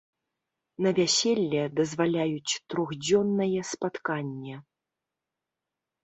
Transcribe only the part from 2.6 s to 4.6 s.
трохдзённае спатканне.